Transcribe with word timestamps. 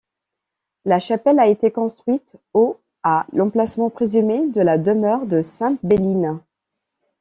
La 0.83 0.99
chapelle 0.99 1.39
a 1.39 1.45
été 1.45 1.69
construite 1.69 2.35
au 2.55 2.79
à 3.03 3.27
l'emplacement 3.33 3.91
présumé 3.91 4.47
de 4.47 4.59
la 4.59 4.79
demeure 4.79 5.27
de 5.27 5.43
Sainte-Béline. 5.43 6.39